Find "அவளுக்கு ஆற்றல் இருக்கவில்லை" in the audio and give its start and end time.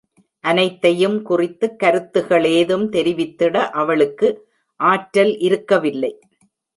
3.71-6.19